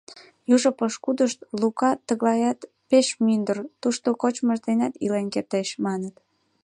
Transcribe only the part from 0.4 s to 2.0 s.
Южо пошкудышт «Лука